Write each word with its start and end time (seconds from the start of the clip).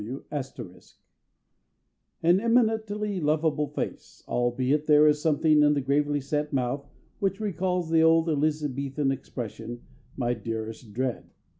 W. 0.03 0.23
*] 0.27 2.23
"An 2.23 2.39
eminently 2.39 3.19
lovable 3.19 3.67
face, 3.67 4.23
albeit 4.27 4.87
there 4.87 5.05
is 5.05 5.21
something 5.21 5.61
in 5.61 5.75
the 5.75 5.79
gravely 5.81 6.19
set 6.19 6.51
mouth 6.51 6.89
which 7.19 7.39
recalls 7.39 7.91
the 7.91 8.01
old 8.01 8.27
Elizabethan 8.27 9.11
expression 9.11 9.83
'My 10.17 10.33
Dearest 10.33 10.91
Dread. 10.91 11.29